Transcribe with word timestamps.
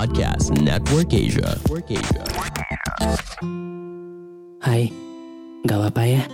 Podcast 0.00 0.56
Network 0.64 1.12
Asia. 1.12 1.60
Hai, 4.64 4.88
gak 5.68 5.76
apa-apa 5.76 6.02
ya. 6.08 6.24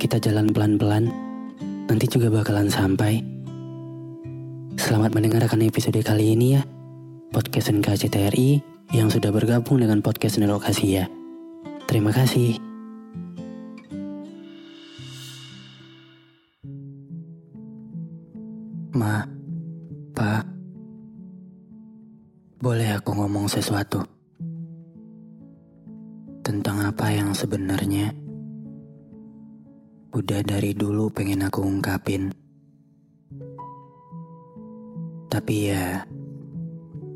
Kita 0.00 0.16
jalan 0.16 0.48
pelan-pelan. 0.48 1.12
Nanti 1.92 2.08
juga 2.08 2.32
bakalan 2.32 2.72
sampai. 2.72 3.20
Selamat 4.80 5.12
mendengarkan 5.12 5.60
episode 5.60 6.00
kali 6.00 6.32
ini 6.32 6.56
ya. 6.56 6.64
Podcast 7.28 7.68
NKCTRI 7.76 8.64
yang 8.96 9.12
sudah 9.12 9.28
bergabung 9.28 9.84
dengan 9.84 10.00
podcast 10.00 10.40
Nelokasi 10.40 10.96
ya. 10.96 11.04
Terima 11.84 12.16
kasih. 12.16 12.71
Aku 23.02 23.18
ngomong 23.18 23.50
sesuatu? 23.50 24.06
tentang 26.42 26.82
apa 26.82 27.06
yang 27.14 27.30
sebenarnya 27.30 28.10
udah 30.10 30.42
dari 30.42 30.74
dulu 30.74 31.08
pengen 31.08 31.46
aku 31.46 31.62
ungkapin. 31.62 32.34
Tapi 35.30 35.54
ya, 35.72 36.04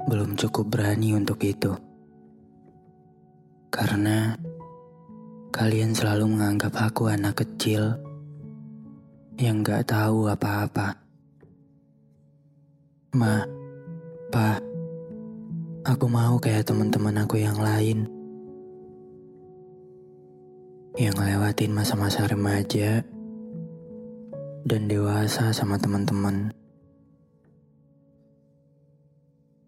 belum 0.08 0.38
cukup 0.38 0.72
berani 0.72 1.12
untuk 1.12 1.42
itu. 1.42 1.74
Karena 3.68 4.32
kalian 5.52 5.92
selalu 5.92 6.32
menganggap 6.32 6.72
aku 6.72 7.12
anak 7.12 7.44
kecil 7.44 7.98
yang 9.36 9.60
gak 9.60 9.90
tahu 9.90 10.32
apa-apa. 10.32 10.96
Ma, 13.18 13.44
Pa, 14.32 14.56
aku 15.86 16.10
mau 16.10 16.34
kayak 16.42 16.66
teman-teman 16.66 17.14
aku 17.22 17.38
yang 17.38 17.54
lain 17.62 18.10
yang 20.98 21.14
ngelewatin 21.14 21.70
masa-masa 21.70 22.26
remaja 22.26 23.06
dan 24.66 24.90
dewasa 24.90 25.54
sama 25.54 25.78
teman-teman. 25.78 26.50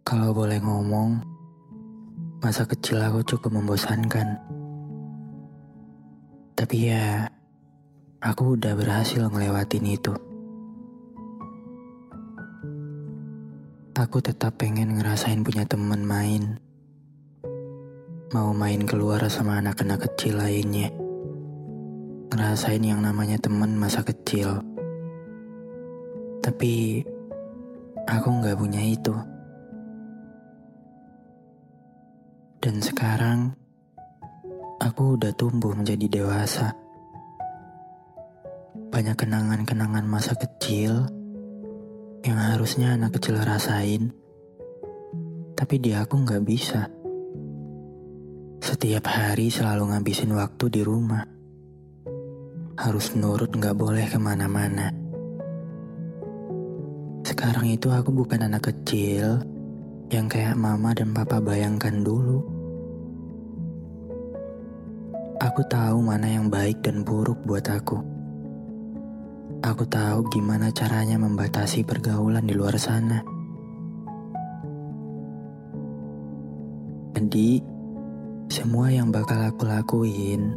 Kalau 0.03 0.35
boleh 0.35 0.59
ngomong, 0.59 1.23
masa 2.43 2.67
kecil 2.67 2.99
aku 2.99 3.23
cukup 3.23 3.55
membosankan. 3.55 4.43
Tapi 6.59 6.77
ya, 6.91 7.31
aku 8.19 8.59
udah 8.59 8.75
berhasil 8.75 9.23
ngelewatin 9.23 9.87
itu. 9.87 10.28
Aku 13.99 14.23
tetap 14.23 14.63
pengen 14.63 14.95
ngerasain 14.95 15.43
punya 15.43 15.67
teman 15.67 16.07
main. 16.07 16.55
Mau 18.31 18.55
main 18.55 18.87
keluar 18.87 19.19
sama 19.27 19.59
anak-anak 19.59 20.07
kecil 20.07 20.39
lainnya 20.39 20.87
ngerasain 22.31 22.79
yang 22.79 23.03
namanya 23.03 23.43
temen 23.43 23.75
masa 23.75 24.07
kecil. 24.07 24.63
Tapi 26.39 27.03
aku 28.07 28.29
nggak 28.39 28.55
punya 28.55 28.87
itu. 28.87 29.19
Dan 32.63 32.79
sekarang 32.79 33.51
aku 34.79 35.19
udah 35.19 35.35
tumbuh 35.35 35.75
menjadi 35.75 36.07
dewasa. 36.07 36.71
Banyak 38.95 39.19
kenangan-kenangan 39.19 40.07
masa 40.07 40.39
kecil 40.39 41.18
yang 42.27 42.39
harusnya 42.39 42.99
anak 42.99 43.19
kecil 43.19 43.39
rasain, 43.39 44.11
tapi 45.55 45.79
di 45.79 45.95
aku 45.95 46.23
nggak 46.23 46.43
bisa. 46.43 46.91
Setiap 48.59 49.07
hari 49.07 49.55
selalu 49.55 49.95
ngabisin 49.95 50.35
waktu 50.35 50.67
di 50.69 50.83
rumah 50.83 51.23
harus 52.79 53.15
nurut 53.19 53.51
gak 53.59 53.75
boleh 53.75 54.07
ke 54.07 54.19
mana-mana. 54.23 54.95
Sekarang 57.27 57.67
itu 57.67 57.91
aku 57.91 58.15
bukan 58.15 58.47
anak 58.47 58.71
kecil 58.71 59.43
yang 60.11 60.31
kayak 60.31 60.55
mama 60.55 60.95
dan 60.95 61.11
papa 61.11 61.43
bayangkan 61.43 62.03
dulu. 62.03 62.43
Aku 65.39 65.63
tahu 65.71 66.03
mana 66.03 66.27
yang 66.27 66.51
baik 66.51 66.83
dan 66.83 67.07
buruk 67.07 67.39
buat 67.47 67.67
aku. 67.67 68.18
Aku 69.69 69.85
tahu 69.85 70.33
gimana 70.33 70.73
caranya 70.73 71.21
membatasi 71.21 71.85
pergaulan 71.85 72.49
di 72.49 72.57
luar 72.57 72.81
sana. 72.81 73.21
Jadi, 77.13 77.61
semua 78.49 78.89
yang 78.89 79.13
bakal 79.13 79.45
aku 79.45 79.69
lakuin 79.69 80.57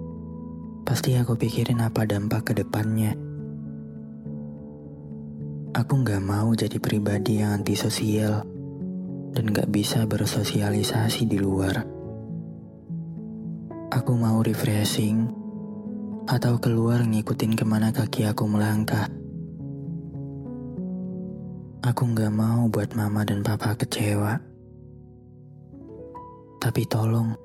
Pasti 0.81 1.13
aku 1.15 1.39
pikirin 1.39 1.79
apa 1.79 2.03
dampak 2.03 2.51
ke 2.51 2.53
depannya. 2.57 3.15
Aku 5.71 6.03
gak 6.03 6.19
mau 6.19 6.51
jadi 6.51 6.83
pribadi 6.83 7.39
yang 7.39 7.63
antisosial 7.63 8.43
dan 9.31 9.45
gak 9.55 9.71
bisa 9.71 10.03
bersosialisasi 10.03 11.31
di 11.31 11.37
luar. 11.39 11.85
Aku 13.93 14.19
mau 14.19 14.43
refreshing 14.43 15.40
atau 16.31 16.55
keluar 16.63 17.03
ngikutin 17.03 17.59
ke 17.59 17.67
mana 17.67 17.91
kaki 17.91 18.23
aku 18.23 18.47
melangkah. 18.47 19.11
Aku 21.83 22.07
gak 22.15 22.31
mau 22.31 22.71
buat 22.71 22.95
mama 22.95 23.27
dan 23.27 23.43
papa 23.43 23.75
kecewa. 23.75 24.39
Tapi 26.55 26.87
tolong, 26.87 27.35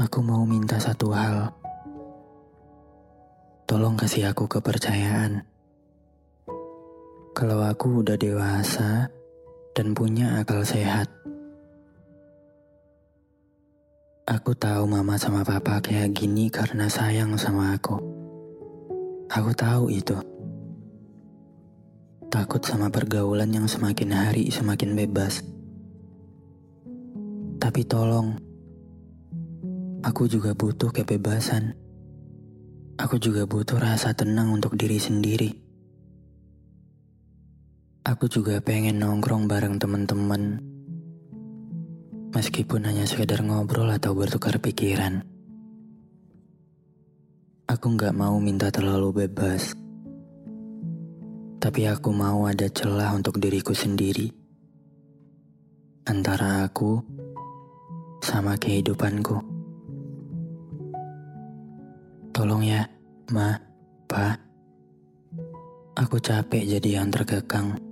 aku 0.00 0.18
mau 0.24 0.48
minta 0.48 0.80
satu 0.80 1.12
hal. 1.12 1.52
Tolong 3.68 4.00
kasih 4.00 4.32
aku 4.32 4.48
kepercayaan. 4.48 5.44
Kalau 7.36 7.68
aku 7.68 8.00
udah 8.00 8.16
dewasa 8.16 9.12
dan 9.76 9.92
punya 9.92 10.40
akal 10.40 10.64
sehat. 10.64 11.21
Aku 14.22 14.54
tahu 14.54 14.86
mama 14.86 15.18
sama 15.18 15.42
papa 15.42 15.82
kayak 15.82 16.14
gini 16.14 16.46
karena 16.46 16.86
sayang 16.86 17.34
sama 17.34 17.74
aku. 17.74 17.98
Aku 19.26 19.50
tahu 19.50 19.90
itu. 19.90 20.14
Takut 22.30 22.62
sama 22.62 22.86
pergaulan 22.86 23.50
yang 23.50 23.66
semakin 23.66 24.14
hari 24.14 24.46
semakin 24.46 24.94
bebas. 24.94 25.42
Tapi 27.58 27.82
tolong, 27.82 28.38
aku 30.06 30.30
juga 30.30 30.54
butuh 30.54 30.94
kebebasan. 30.94 31.74
Aku 33.02 33.18
juga 33.18 33.42
butuh 33.50 33.82
rasa 33.82 34.14
tenang 34.14 34.54
untuk 34.54 34.78
diri 34.78 35.02
sendiri. 35.02 35.50
Aku 38.06 38.30
juga 38.30 38.62
pengen 38.62 39.02
nongkrong 39.02 39.50
bareng 39.50 39.82
teman-teman. 39.82 40.71
Meskipun 42.32 42.88
hanya 42.88 43.04
sekedar 43.04 43.44
ngobrol 43.44 43.92
atau 43.92 44.16
bertukar 44.16 44.56
pikiran. 44.56 45.20
Aku 47.68 47.92
nggak 47.92 48.16
mau 48.16 48.40
minta 48.40 48.72
terlalu 48.72 49.28
bebas. 49.28 49.76
Tapi 51.60 51.80
aku 51.92 52.08
mau 52.08 52.48
ada 52.48 52.72
celah 52.72 53.12
untuk 53.12 53.36
diriku 53.36 53.76
sendiri. 53.76 54.32
Antara 56.08 56.64
aku 56.64 57.04
sama 58.24 58.56
kehidupanku. 58.56 59.36
Tolong 62.32 62.64
ya, 62.64 62.88
Ma, 63.28 63.60
Pa. 64.08 64.32
Aku 66.00 66.16
capek 66.16 66.64
jadi 66.64 66.96
yang 66.96 67.12
terkekang. 67.12 67.91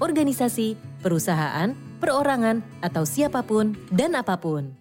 organisasi, 0.00 0.74
perusahaan, 1.02 1.74
perorangan, 2.00 2.62
atau 2.82 3.02
siapapun 3.06 3.78
dan 3.94 4.14
apapun. 4.14 4.74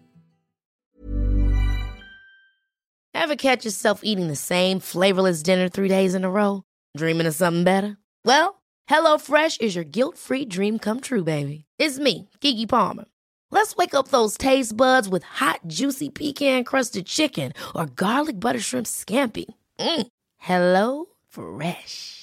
Ever 3.13 3.35
catch 3.35 3.63
yourself 3.63 4.01
eating 4.03 4.27
the 4.27 4.35
same 4.35 4.79
flavorless 4.81 5.43
dinner 5.43 5.69
three 5.69 5.87
days 5.87 6.13
in 6.13 6.25
a 6.25 6.31
row? 6.31 6.63
Dreaming 6.97 7.27
of 7.27 7.35
something 7.35 7.63
better? 7.63 7.95
Well, 8.25 8.61
HelloFresh 8.89 9.61
is 9.61 9.75
your 9.75 9.85
guilt-free 9.87 10.45
dream 10.51 10.77
come 10.79 10.99
true, 10.99 11.23
baby. 11.23 11.65
It's 11.79 11.99
me, 11.99 12.29
Kiki 12.41 12.65
Palmer. 12.65 13.05
Let's 13.51 13.75
wake 13.75 13.93
up 13.93 14.09
those 14.09 14.35
taste 14.35 14.75
buds 14.75 15.07
with 15.07 15.23
hot, 15.23 15.61
juicy 15.67 16.09
pecan-crusted 16.09 17.05
chicken 17.05 17.53
or 17.75 17.85
garlic 17.85 18.39
butter 18.39 18.59
shrimp 18.59 18.87
scampi. 18.87 19.45
Mm. 19.79 20.07
Hello 20.37 21.05
Fresh. 21.29 22.22